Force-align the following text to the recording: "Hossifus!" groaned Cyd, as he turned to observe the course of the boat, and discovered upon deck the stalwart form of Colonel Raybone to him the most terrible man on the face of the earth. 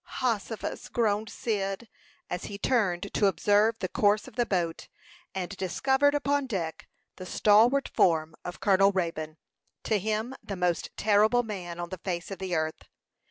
"Hossifus!" 0.19 0.89
groaned 0.89 1.29
Cyd, 1.29 1.87
as 2.27 2.45
he 2.45 2.57
turned 2.57 3.13
to 3.13 3.27
observe 3.27 3.77
the 3.77 3.87
course 3.87 4.27
of 4.27 4.35
the 4.35 4.47
boat, 4.47 4.87
and 5.35 5.55
discovered 5.57 6.15
upon 6.15 6.47
deck 6.47 6.87
the 7.17 7.25
stalwart 7.27 7.87
form 7.87 8.33
of 8.43 8.59
Colonel 8.59 8.91
Raybone 8.91 9.37
to 9.83 9.99
him 9.99 10.33
the 10.43 10.55
most 10.55 10.89
terrible 10.97 11.43
man 11.43 11.79
on 11.79 11.89
the 11.89 11.99
face 11.99 12.31
of 12.31 12.39
the 12.39 12.55
earth. 12.55 12.85